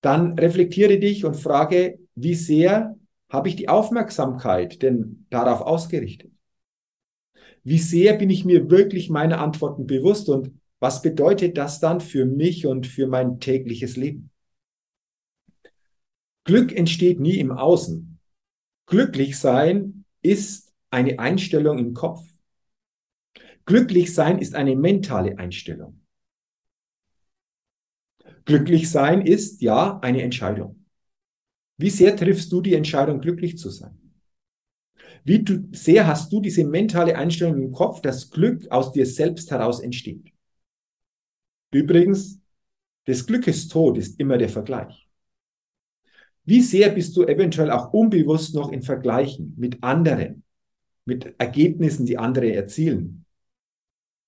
dann 0.00 0.38
reflektiere 0.38 0.98
dich 0.98 1.26
und 1.26 1.34
frage, 1.34 1.98
wie 2.14 2.34
sehr 2.34 2.96
habe 3.36 3.48
ich 3.48 3.56
die 3.56 3.68
Aufmerksamkeit 3.68 4.82
denn 4.82 5.26
darauf 5.30 5.60
ausgerichtet? 5.60 6.32
wie 7.66 7.80
sehr 7.80 8.14
bin 8.14 8.30
ich 8.30 8.44
mir 8.44 8.70
wirklich 8.70 9.10
meine 9.10 9.38
Antworten 9.38 9.88
bewusst 9.88 10.28
und 10.28 10.52
was 10.78 11.02
bedeutet 11.02 11.58
das 11.58 11.80
dann 11.80 12.00
für 12.00 12.24
mich 12.24 12.64
und 12.64 12.86
für 12.86 13.08
mein 13.08 13.40
tägliches 13.40 13.96
Leben? 13.96 14.30
Glück 16.44 16.72
entsteht 16.72 17.18
nie 17.18 17.40
im 17.40 17.50
Außen. 17.50 18.20
Glücklich 18.86 19.36
sein 19.36 20.04
ist 20.22 20.72
eine 20.90 21.18
Einstellung 21.18 21.78
im 21.78 21.92
Kopf. 21.92 22.24
Glücklich 23.64 24.14
sein 24.14 24.38
ist 24.38 24.54
eine 24.54 24.76
mentale 24.76 25.36
Einstellung. 25.36 26.06
Glücklich 28.44 28.88
sein 28.88 29.22
ist 29.26 29.60
ja 29.60 29.98
eine 30.02 30.22
Entscheidung. 30.22 30.85
Wie 31.78 31.90
sehr 31.90 32.16
triffst 32.16 32.50
du 32.52 32.60
die 32.60 32.74
Entscheidung, 32.74 33.20
glücklich 33.20 33.58
zu 33.58 33.70
sein? 33.70 33.98
Wie 35.24 35.42
du, 35.42 35.68
sehr 35.72 36.06
hast 36.06 36.32
du 36.32 36.40
diese 36.40 36.64
mentale 36.64 37.16
Einstellung 37.16 37.60
im 37.60 37.72
Kopf, 37.72 38.00
dass 38.00 38.30
Glück 38.30 38.70
aus 38.70 38.92
dir 38.92 39.06
selbst 39.06 39.50
heraus 39.50 39.80
entsteht. 39.80 40.32
Übrigens, 41.72 42.40
des 43.06 43.26
Glückes 43.26 43.68
Tod 43.68 43.98
ist 43.98 44.18
immer 44.18 44.38
der 44.38 44.48
Vergleich. 44.48 45.08
Wie 46.44 46.60
sehr 46.60 46.90
bist 46.90 47.16
du 47.16 47.24
eventuell 47.24 47.70
auch 47.72 47.92
unbewusst 47.92 48.54
noch 48.54 48.70
in 48.70 48.82
Vergleichen 48.82 49.54
mit 49.56 49.82
anderen, 49.82 50.44
mit 51.04 51.34
Ergebnissen, 51.38 52.06
die 52.06 52.18
andere 52.18 52.52
erzielen, 52.52 53.24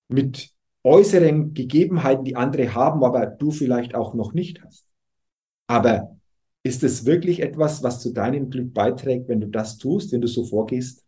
mit 0.08 0.50
äußeren 0.82 1.54
Gegebenheiten, 1.54 2.24
die 2.24 2.36
andere 2.36 2.74
haben, 2.74 3.04
aber 3.04 3.26
du 3.26 3.50
vielleicht 3.50 3.94
auch 3.94 4.14
noch 4.14 4.32
nicht 4.32 4.62
hast. 4.64 4.86
Aber 5.68 6.17
ist 6.68 6.82
es 6.82 7.06
wirklich 7.06 7.40
etwas, 7.40 7.82
was 7.82 7.98
zu 7.98 8.12
deinem 8.12 8.50
Glück 8.50 8.74
beiträgt, 8.74 9.26
wenn 9.28 9.40
du 9.40 9.48
das 9.48 9.78
tust, 9.78 10.12
wenn 10.12 10.20
du 10.20 10.28
so 10.28 10.44
vorgehst? 10.44 11.02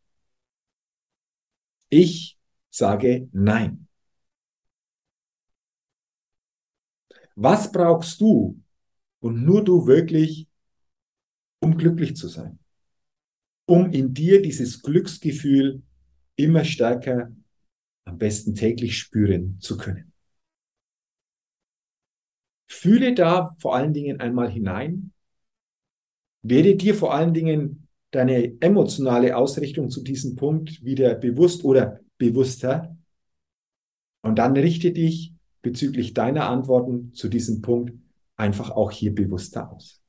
Ich 1.90 2.38
sage 2.70 3.28
nein. 3.32 3.86
Was 7.34 7.70
brauchst 7.70 8.22
du 8.22 8.58
und 9.20 9.44
nur 9.44 9.62
du 9.62 9.86
wirklich, 9.86 10.48
um 11.60 11.76
glücklich 11.76 12.16
zu 12.16 12.28
sein? 12.28 12.58
Um 13.66 13.92
in 13.92 14.14
dir 14.14 14.40
dieses 14.40 14.80
Glücksgefühl 14.80 15.82
immer 16.36 16.64
stärker, 16.64 17.36
am 18.06 18.16
besten 18.16 18.54
täglich 18.54 18.96
spüren 18.96 19.60
zu 19.60 19.76
können. 19.76 20.10
Fühle 22.66 23.14
da 23.14 23.54
vor 23.58 23.76
allen 23.76 23.92
Dingen 23.92 24.20
einmal 24.20 24.50
hinein, 24.50 25.12
werde 26.42 26.76
dir 26.76 26.94
vor 26.94 27.14
allen 27.14 27.34
Dingen 27.34 27.88
deine 28.10 28.60
emotionale 28.60 29.36
Ausrichtung 29.36 29.90
zu 29.90 30.02
diesem 30.02 30.36
Punkt 30.36 30.84
wieder 30.84 31.14
bewusst 31.14 31.64
oder 31.64 32.00
bewusster. 32.18 32.96
Und 34.22 34.38
dann 34.38 34.56
richte 34.56 34.92
dich 34.92 35.32
bezüglich 35.62 36.14
deiner 36.14 36.48
Antworten 36.48 37.12
zu 37.14 37.28
diesem 37.28 37.62
Punkt 37.62 37.92
einfach 38.36 38.70
auch 38.70 38.90
hier 38.90 39.14
bewusster 39.14 39.72
aus. 39.72 40.00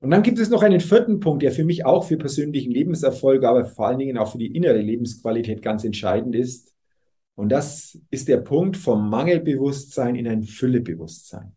Und 0.00 0.10
dann 0.10 0.22
gibt 0.22 0.38
es 0.38 0.50
noch 0.50 0.62
einen 0.62 0.80
vierten 0.80 1.18
Punkt, 1.18 1.42
der 1.42 1.50
für 1.50 1.64
mich 1.64 1.86
auch 1.86 2.04
für 2.04 2.18
persönlichen 2.18 2.70
Lebenserfolg, 2.70 3.42
aber 3.44 3.64
vor 3.64 3.86
allen 3.86 3.98
Dingen 3.98 4.18
auch 4.18 4.32
für 4.32 4.38
die 4.38 4.54
innere 4.54 4.80
Lebensqualität 4.80 5.62
ganz 5.62 5.82
entscheidend 5.82 6.34
ist. 6.34 6.74
Und 7.36 7.48
das 7.48 7.98
ist 8.10 8.28
der 8.28 8.36
Punkt 8.38 8.76
vom 8.76 9.08
Mangelbewusstsein 9.08 10.14
in 10.14 10.28
ein 10.28 10.42
Füllebewusstsein. 10.42 11.56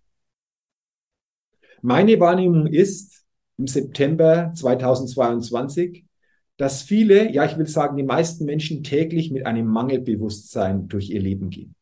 Meine 1.82 2.20
Wahrnehmung 2.20 2.68
ist 2.68 3.26
im 3.58 3.68
September 3.68 4.52
2022, 4.56 6.06
dass 6.58 6.82
viele, 6.82 7.32
ja, 7.32 7.46
ich 7.46 7.58
will 7.58 7.68
sagen, 7.68 7.98
die 7.98 8.04
meisten 8.04 8.46
Menschen 8.46 8.84
täglich 8.84 9.32
mit 9.32 9.46
einem 9.46 9.68
Mangelbewusstsein 9.68 10.88
durch 10.88 11.10
ihr 11.10 11.22
Leben 11.22 11.50
gehen. 11.50 11.76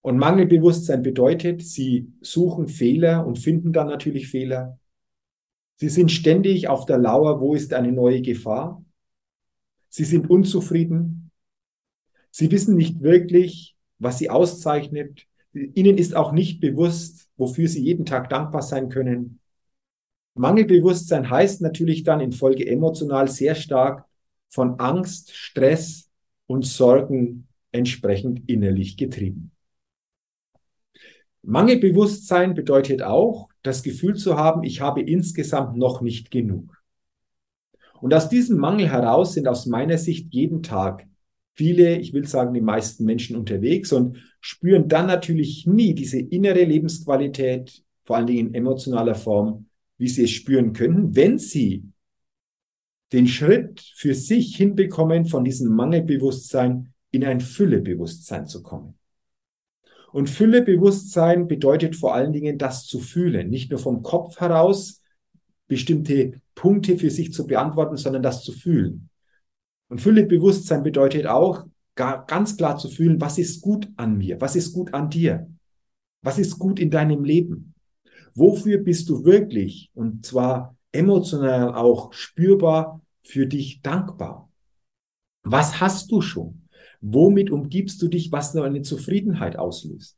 Und 0.00 0.16
Mangelbewusstsein 0.16 1.02
bedeutet, 1.02 1.62
sie 1.62 2.12
suchen 2.20 2.68
Fehler 2.68 3.26
und 3.26 3.38
finden 3.38 3.72
dann 3.72 3.86
natürlich 3.86 4.28
Fehler. 4.28 4.78
Sie 5.76 5.88
sind 5.88 6.10
ständig 6.10 6.68
auf 6.68 6.86
der 6.86 6.98
Lauer, 6.98 7.40
wo 7.40 7.54
ist 7.54 7.72
eine 7.72 7.92
neue 7.92 8.22
Gefahr? 8.22 8.84
Sie 9.88 10.04
sind 10.04 10.28
unzufrieden. 10.28 11.30
Sie 12.30 12.50
wissen 12.50 12.76
nicht 12.76 13.02
wirklich, 13.02 13.76
was 13.98 14.18
sie 14.18 14.30
auszeichnet. 14.30 15.26
Ihnen 15.52 15.98
ist 15.98 16.16
auch 16.16 16.32
nicht 16.32 16.60
bewusst, 16.60 17.28
wofür 17.36 17.68
sie 17.68 17.82
jeden 17.82 18.06
Tag 18.06 18.30
dankbar 18.30 18.62
sein 18.62 18.88
können. 18.88 19.40
Mangelbewusstsein 20.34 21.28
heißt 21.28 21.60
natürlich 21.60 22.04
dann 22.04 22.20
in 22.20 22.32
Folge 22.32 22.66
emotional 22.66 23.28
sehr 23.28 23.54
stark 23.54 24.06
von 24.48 24.80
Angst, 24.80 25.34
Stress 25.34 26.10
und 26.46 26.64
Sorgen 26.64 27.48
entsprechend 27.70 28.48
innerlich 28.48 28.96
getrieben. 28.96 29.52
Mangelbewusstsein 31.42 32.54
bedeutet 32.54 33.02
auch, 33.02 33.48
das 33.62 33.82
Gefühl 33.82 34.16
zu 34.16 34.36
haben, 34.36 34.62
ich 34.64 34.80
habe 34.80 35.02
insgesamt 35.02 35.76
noch 35.76 36.00
nicht 36.00 36.30
genug. 36.30 36.82
Und 38.00 38.14
aus 38.14 38.28
diesem 38.28 38.58
Mangel 38.58 38.88
heraus 38.88 39.34
sind 39.34 39.46
aus 39.48 39.66
meiner 39.66 39.98
Sicht 39.98 40.32
jeden 40.32 40.62
Tag 40.62 41.06
viele, 41.54 41.98
ich 41.98 42.12
will 42.12 42.26
sagen, 42.26 42.54
die 42.54 42.60
meisten 42.60 43.04
Menschen 43.04 43.36
unterwegs 43.36 43.92
und 43.92 44.18
spüren 44.42 44.88
dann 44.88 45.06
natürlich 45.06 45.66
nie 45.66 45.94
diese 45.94 46.18
innere 46.18 46.64
Lebensqualität, 46.64 47.82
vor 48.04 48.16
allen 48.16 48.26
Dingen 48.26 48.48
in 48.48 48.54
emotionaler 48.54 49.14
Form, 49.14 49.66
wie 49.98 50.08
sie 50.08 50.24
es 50.24 50.32
spüren 50.32 50.72
könnten, 50.72 51.14
wenn 51.14 51.38
sie 51.38 51.84
den 53.12 53.28
Schritt 53.28 53.80
für 53.94 54.14
sich 54.14 54.56
hinbekommen, 54.56 55.26
von 55.26 55.44
diesem 55.44 55.74
Mangelbewusstsein 55.74 56.92
in 57.12 57.24
ein 57.24 57.40
Füllebewusstsein 57.40 58.46
zu 58.46 58.62
kommen. 58.62 58.98
Und 60.12 60.28
Füllebewusstsein 60.28 61.46
bedeutet 61.46 61.94
vor 61.94 62.14
allen 62.14 62.32
Dingen 62.32 62.58
das 62.58 62.86
zu 62.86 62.98
fühlen, 62.98 63.48
nicht 63.48 63.70
nur 63.70 63.78
vom 63.78 64.02
Kopf 64.02 64.40
heraus 64.40 65.02
bestimmte 65.68 66.40
Punkte 66.54 66.98
für 66.98 67.10
sich 67.10 67.32
zu 67.32 67.46
beantworten, 67.46 67.96
sondern 67.96 68.22
das 68.22 68.42
zu 68.42 68.52
fühlen. 68.52 69.08
Und 69.88 70.00
Füllebewusstsein 70.00 70.82
bedeutet 70.82 71.26
auch 71.26 71.64
ganz 71.94 72.56
klar 72.56 72.78
zu 72.78 72.88
fühlen, 72.88 73.20
was 73.20 73.38
ist 73.38 73.60
gut 73.60 73.88
an 73.96 74.16
mir, 74.16 74.40
was 74.40 74.56
ist 74.56 74.72
gut 74.72 74.94
an 74.94 75.10
dir, 75.10 75.48
was 76.22 76.38
ist 76.38 76.58
gut 76.58 76.80
in 76.80 76.90
deinem 76.90 77.24
Leben. 77.24 77.74
Wofür 78.34 78.78
bist 78.78 79.08
du 79.08 79.24
wirklich 79.24 79.90
und 79.94 80.24
zwar 80.24 80.76
emotional 80.92 81.74
auch 81.74 82.12
spürbar 82.12 83.02
für 83.22 83.46
dich 83.46 83.82
dankbar? 83.82 84.50
Was 85.42 85.80
hast 85.80 86.10
du 86.12 86.20
schon? 86.20 86.68
Womit 87.00 87.50
umgibst 87.50 88.00
du 88.00 88.08
dich, 88.08 88.30
was 88.32 88.54
nur 88.54 88.64
eine 88.64 88.82
Zufriedenheit 88.82 89.56
auslöst? 89.58 90.16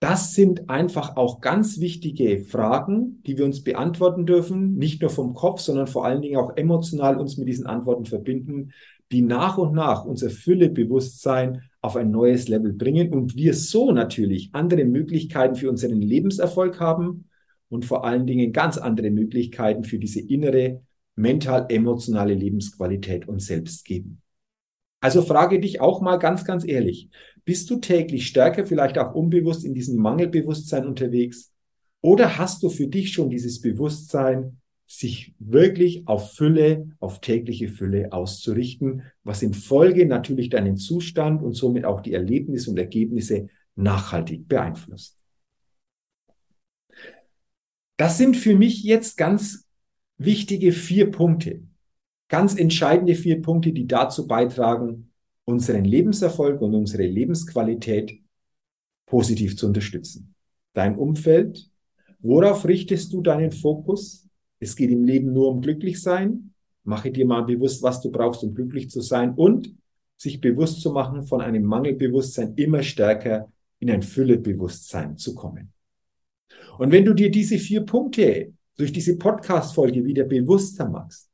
Das 0.00 0.32
sind 0.32 0.70
einfach 0.70 1.16
auch 1.16 1.40
ganz 1.40 1.80
wichtige 1.80 2.40
Fragen, 2.40 3.20
die 3.24 3.36
wir 3.36 3.44
uns 3.44 3.64
beantworten 3.64 4.26
dürfen, 4.26 4.76
nicht 4.76 5.00
nur 5.00 5.10
vom 5.10 5.34
Kopf, 5.34 5.60
sondern 5.60 5.88
vor 5.88 6.04
allen 6.04 6.22
Dingen 6.22 6.36
auch 6.36 6.56
emotional 6.56 7.16
uns 7.18 7.36
mit 7.36 7.48
diesen 7.48 7.66
Antworten 7.66 8.04
verbinden, 8.04 8.72
die 9.10 9.22
nach 9.22 9.58
und 9.58 9.74
nach 9.74 10.04
unser 10.04 10.30
Füllebewusstsein 10.30 11.62
auf 11.80 11.96
ein 11.96 12.10
neues 12.10 12.48
Level 12.48 12.72
bringen 12.72 13.12
und 13.12 13.36
wir 13.36 13.54
so 13.54 13.92
natürlich 13.92 14.50
andere 14.52 14.84
Möglichkeiten 14.84 15.54
für 15.54 15.70
unseren 15.70 16.00
Lebenserfolg 16.00 16.80
haben 16.80 17.28
und 17.68 17.84
vor 17.84 18.04
allen 18.04 18.26
Dingen 18.26 18.52
ganz 18.52 18.78
andere 18.78 19.10
Möglichkeiten 19.10 19.84
für 19.84 19.98
diese 19.98 20.20
innere 20.20 20.82
mental-emotionale 21.16 22.34
Lebensqualität 22.34 23.28
uns 23.28 23.46
selbst 23.46 23.84
geben. 23.84 24.22
Also 25.00 25.22
frage 25.22 25.60
dich 25.60 25.80
auch 25.80 26.00
mal 26.00 26.16
ganz, 26.16 26.44
ganz 26.44 26.66
ehrlich, 26.66 27.08
bist 27.44 27.70
du 27.70 27.76
täglich 27.76 28.26
stärker, 28.26 28.66
vielleicht 28.66 28.98
auch 28.98 29.14
unbewusst 29.14 29.64
in 29.64 29.74
diesem 29.74 29.96
Mangelbewusstsein 29.96 30.86
unterwegs? 30.86 31.52
Oder 32.00 32.38
hast 32.38 32.62
du 32.62 32.68
für 32.68 32.88
dich 32.88 33.12
schon 33.12 33.30
dieses 33.30 33.60
Bewusstsein, 33.60 34.60
sich 34.88 35.34
wirklich 35.38 36.08
auf 36.08 36.32
Fülle, 36.32 36.88
auf 36.98 37.20
tägliche 37.20 37.68
Fülle 37.68 38.12
auszurichten, 38.12 39.02
was 39.22 39.42
in 39.42 39.52
Folge 39.52 40.06
natürlich 40.06 40.48
deinen 40.48 40.78
Zustand 40.78 41.42
und 41.42 41.52
somit 41.52 41.84
auch 41.84 42.00
die 42.00 42.14
Erlebnisse 42.14 42.70
und 42.70 42.78
Ergebnisse 42.78 43.48
nachhaltig 43.76 44.48
beeinflusst? 44.48 45.18
Das 47.98 48.16
sind 48.16 48.36
für 48.36 48.56
mich 48.56 48.82
jetzt 48.82 49.18
ganz 49.18 49.68
wichtige 50.16 50.72
vier 50.72 51.10
Punkte, 51.10 51.62
ganz 52.28 52.56
entscheidende 52.56 53.14
vier 53.14 53.42
Punkte, 53.42 53.72
die 53.72 53.86
dazu 53.86 54.26
beitragen, 54.26 55.12
unseren 55.44 55.84
Lebenserfolg 55.84 56.60
und 56.62 56.74
unsere 56.74 57.04
Lebensqualität 57.04 58.22
positiv 59.06 59.56
zu 59.56 59.66
unterstützen. 59.66 60.34
Dein 60.74 60.96
Umfeld, 60.96 61.70
worauf 62.20 62.66
richtest 62.66 63.12
du 63.12 63.20
deinen 63.20 63.52
Fokus? 63.52 64.27
Es 64.60 64.76
geht 64.76 64.90
im 64.90 65.04
Leben 65.04 65.32
nur 65.32 65.48
um 65.48 65.60
glücklich 65.60 66.00
sein. 66.00 66.52
Mache 66.84 67.10
dir 67.10 67.26
mal 67.26 67.42
bewusst, 67.42 67.82
was 67.82 68.00
du 68.00 68.10
brauchst, 68.10 68.42
um 68.42 68.54
glücklich 68.54 68.90
zu 68.90 69.00
sein 69.00 69.34
und 69.34 69.74
sich 70.16 70.40
bewusst 70.40 70.80
zu 70.80 70.90
machen, 70.90 71.22
von 71.22 71.40
einem 71.40 71.64
Mangelbewusstsein 71.64 72.54
immer 72.56 72.82
stärker 72.82 73.52
in 73.78 73.90
ein 73.90 74.02
Füllebewusstsein 74.02 75.16
zu 75.16 75.34
kommen. 75.34 75.72
Und 76.78 76.92
wenn 76.92 77.04
du 77.04 77.14
dir 77.14 77.30
diese 77.30 77.58
vier 77.58 77.82
Punkte 77.82 78.52
durch 78.76 78.92
diese 78.92 79.16
Podcast-Folge 79.16 80.04
wieder 80.04 80.24
bewusster 80.24 80.88
machst, 80.88 81.30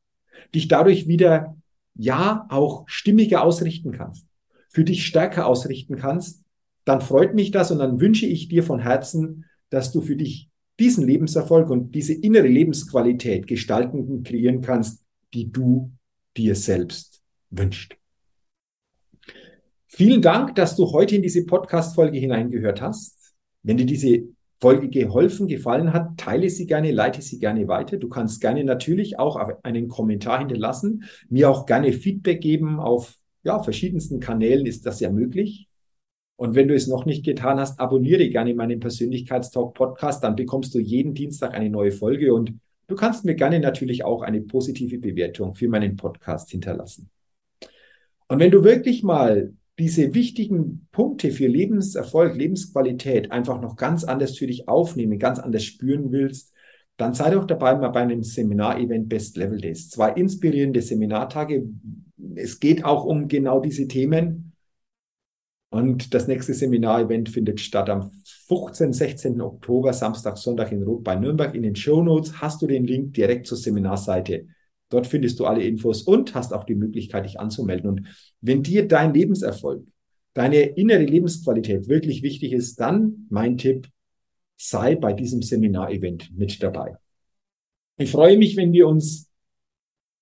dich 0.55 0.69
dadurch 0.69 1.09
wieder, 1.09 1.57
ja, 1.95 2.47
auch 2.51 2.85
stimmiger 2.87 3.43
ausrichten 3.43 3.93
kannst, 3.93 4.27
für 4.69 4.85
dich 4.85 5.07
stärker 5.07 5.47
ausrichten 5.47 5.97
kannst, 5.97 6.43
dann 6.85 7.01
freut 7.01 7.35
mich 7.35 7.51
das 7.51 7.71
und 7.71 7.79
dann 7.79 8.01
wünsche 8.01 8.27
ich 8.27 8.49
dir 8.49 8.63
von 8.63 8.81
Herzen, 8.81 9.47
dass 9.71 9.93
du 9.93 10.01
für 10.01 10.17
dich 10.17 10.51
diesen 10.79 11.07
Lebenserfolg 11.07 11.71
und 11.71 11.95
diese 11.95 12.15
innere 12.15 12.49
Lebensqualität 12.49 13.47
gestalten 13.47 14.01
und 14.01 14.27
kreieren 14.27 14.61
kannst, 14.61 15.03
die 15.33 15.51
du 15.51 15.93
dir 16.37 16.55
selbst 16.55 17.23
wünscht. 17.51 17.97
Vielen 19.87 20.23
Dank, 20.23 20.57
dass 20.57 20.75
du 20.75 20.91
heute 20.91 21.17
in 21.17 21.23
diese 21.23 21.47
Podcast-Folge 21.47 22.19
hineingehört 22.19 22.81
hast. 22.81 23.35
Wenn 23.63 23.77
dir 23.77 23.87
diese 23.87 24.25
Folge 24.61 24.89
geholfen, 24.89 25.47
gefallen 25.47 25.93
hat, 25.93 26.17
teile 26.17 26.51
sie 26.51 26.67
gerne, 26.67 26.91
leite 26.91 27.23
sie 27.23 27.39
gerne 27.39 27.69
weiter. 27.69 27.97
Du 27.97 28.09
kannst 28.09 28.41
gerne 28.41 28.65
natürlich 28.65 29.19
auch 29.19 29.37
einen 29.63 29.89
Kommentar 29.89 30.41
hinterlassen, 30.41 31.05
mir 31.29 31.51
auch 31.51 31.67
gerne 31.67 31.93
Feedback 31.93 32.41
geben 32.41 32.81
auf 32.81 33.17
ja, 33.45 33.63
verschiedensten 33.63 34.21
Kanälen 34.21 34.67
ist 34.67 34.87
das 34.87 35.01
ja 35.01 35.11
möglich. 35.11 35.69
Und 36.37 36.55
wenn 36.55 36.69
du 36.69 36.75
es 36.75 36.89
noch 36.89 37.07
nicht 37.07 37.25
getan 37.25 37.61
hast, 37.61 37.79
abonniere 37.79 38.29
gerne 38.29 38.55
meinen 38.55 38.81
Persönlichkeitstalk 38.81 39.75
Podcast, 39.75 40.25
dann 40.25 40.35
bekommst 40.35 40.75
du 40.75 40.81
jeden 40.81 41.15
Dienstag 41.15 41.55
eine 41.55 41.71
neue 41.71 41.93
Folge 41.93 42.35
und 42.35 42.55
du 42.89 42.97
kannst 42.97 43.25
mir 43.25 43.35
gerne 43.35 43.61
natürlich 43.61 44.05
auch 44.05 44.23
eine 44.23 44.41
positive 44.41 44.99
Bewertung 44.99 45.55
für 45.55 45.69
meinen 45.69 45.97
Podcast 45.97 46.51
hinterlassen. 46.51 47.09
Und 48.29 48.41
wenn 48.41 48.51
du 48.51 48.65
wirklich 48.65 49.03
mal 49.03 49.53
diese 49.79 50.15
wichtigen 50.15 50.89
Punkte 50.93 51.31
für 51.31 51.47
Lebenserfolg, 51.47 52.37
Lebensqualität 52.37 53.33
einfach 53.33 53.61
noch 53.61 53.77
ganz 53.77 54.05
anders 54.05 54.37
für 54.37 54.47
dich 54.47 54.69
aufnehmen, 54.69 55.19
ganz 55.19 55.39
anders 55.39 55.65
spüren 55.65 56.13
willst, 56.13 56.53
dann 56.97 57.13
sei 57.13 57.31
doch 57.31 57.45
dabei 57.45 57.75
mal 57.75 57.89
bei 57.89 58.03
einem 58.03 58.23
Seminarevent 58.23 59.09
Best 59.09 59.37
Level 59.37 59.61
Days. 59.61 59.91
Zwei 59.91 60.11
inspirierende 60.13 60.81
Seminartage. 60.81 61.69
Es 62.37 62.61
geht 62.61 62.85
auch 62.85 63.05
um 63.05 63.27
genau 63.27 63.61
diese 63.61 63.89
Themen. 63.89 64.44
Und 65.75 66.15
das 66.15 66.29
nächste 66.29 66.55
Seminarevent 66.55 67.29
findet 67.29 67.61
statt 67.61 67.91
am 67.91 68.09
15. 68.47 68.93
16. 68.93 69.41
Oktober, 69.41 69.93
Samstag, 69.93 70.39
Sonntag 70.39 70.71
in 70.71 70.85
Rot 70.85 71.03
bei 71.03 71.17
Nürnberg. 71.17 71.53
In 71.53 71.65
den 71.65 71.75
Show 71.75 72.01
Notes 72.01 72.41
hast 72.41 72.63
du 72.63 72.69
den 72.69 72.87
Link 72.87 73.15
direkt 73.15 73.49
zur 73.49 73.59
Seminarseite. 73.59 74.47
Dort 74.89 75.09
findest 75.09 75.41
du 75.41 75.47
alle 75.47 75.65
Infos 75.65 76.03
und 76.03 76.33
hast 76.33 76.53
auch 76.53 76.63
die 76.63 76.77
Möglichkeit, 76.77 77.25
dich 77.25 77.41
anzumelden. 77.41 77.91
Und 77.91 78.07
wenn 78.41 78.63
dir 78.63 78.87
dein 78.87 79.13
Lebenserfolg, 79.15 79.85
deine 80.33 80.61
innere 80.61 81.03
Lebensqualität 81.03 81.89
wirklich 81.89 82.23
wichtig 82.23 82.53
ist, 82.53 82.79
dann 82.79 83.27
mein 83.29 83.59
Tipp, 83.59 83.89
sei 84.57 84.95
bei 84.95 85.13
diesem 85.13 85.43
Seminarevent 85.43 86.31
mit 86.39 86.63
dabei. 86.63 86.95
Ich 87.97 88.13
freue 88.13 88.39
mich, 88.39 88.57
wenn 88.57 88.73
wir 88.73 88.87
uns 88.87 89.29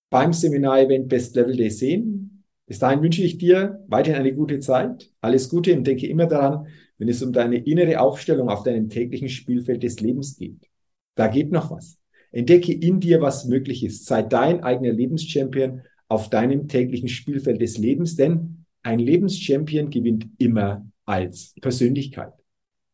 beim 0.08 0.32
Seminarevent 0.32 1.08
Best 1.10 1.36
Level 1.36 1.54
Day 1.54 1.68
sehen. 1.68 2.31
Bis 2.72 2.78
dahin 2.78 3.02
wünsche 3.02 3.22
ich 3.22 3.36
dir 3.36 3.84
weiterhin 3.86 4.20
eine 4.20 4.34
gute 4.34 4.58
Zeit. 4.58 5.10
Alles 5.20 5.50
Gute 5.50 5.76
und 5.76 5.86
denke 5.86 6.06
immer 6.06 6.24
daran, 6.24 6.68
wenn 6.96 7.06
es 7.06 7.22
um 7.22 7.30
deine 7.30 7.58
innere 7.58 8.00
Aufstellung 8.00 8.48
auf 8.48 8.62
deinem 8.62 8.88
täglichen 8.88 9.28
Spielfeld 9.28 9.82
des 9.82 10.00
Lebens 10.00 10.38
geht. 10.38 10.70
Da 11.14 11.26
geht 11.26 11.52
noch 11.52 11.70
was. 11.70 11.98
Entdecke 12.30 12.72
in 12.72 12.98
dir, 12.98 13.20
was 13.20 13.44
möglich 13.44 13.84
ist. 13.84 14.06
Sei 14.06 14.22
dein 14.22 14.62
eigener 14.64 14.90
Lebenschampion 14.90 15.82
auf 16.08 16.30
deinem 16.30 16.66
täglichen 16.66 17.10
Spielfeld 17.10 17.60
des 17.60 17.76
Lebens, 17.76 18.16
denn 18.16 18.64
ein 18.82 19.00
Lebenschampion 19.00 19.90
gewinnt 19.90 20.28
immer 20.38 20.86
als 21.04 21.54
Persönlichkeit. 21.60 22.32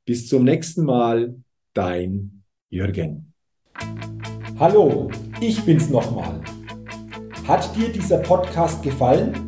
Bis 0.04 0.26
zum 0.26 0.42
nächsten 0.42 0.84
Mal, 0.84 1.36
dein 1.72 2.42
Jürgen. 2.68 3.32
Hallo, 4.58 5.08
ich 5.40 5.62
bin's 5.62 5.88
nochmal. 5.88 6.40
Hat 7.46 7.76
dir 7.76 7.90
dieser 7.90 8.18
Podcast 8.18 8.82
gefallen? 8.82 9.47